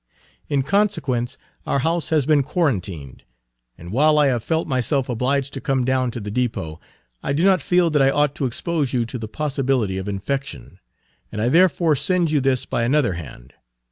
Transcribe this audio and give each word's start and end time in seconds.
In 0.49 0.63
consequence 0.63 1.37
our 1.67 1.77
house 1.77 2.09
has 2.09 2.25
been 2.25 2.41
quarantined; 2.41 3.23
and 3.77 3.91
while 3.91 4.17
I 4.17 4.25
have 4.29 4.43
felt 4.43 4.67
myself 4.67 5.09
obliged 5.09 5.53
to 5.53 5.61
come 5.61 5.85
down 5.85 6.09
to 6.09 6.19
the 6.19 6.31
depot, 6.31 6.81
I 7.21 7.33
do 7.33 7.43
not 7.43 7.61
feel 7.61 7.91
that 7.91 8.01
I 8.01 8.09
ought 8.09 8.33
to 8.37 8.45
expose 8.45 8.93
you 8.93 9.05
to 9.05 9.19
the 9.19 9.27
possibility 9.27 9.99
of 9.99 10.09
infection, 10.09 10.79
and 11.31 11.39
I 11.39 11.49
therefore 11.49 11.95
send 11.95 12.31
you 12.31 12.41
this 12.41 12.65
by 12.65 12.81
another 12.81 13.13
hand. 13.13 13.53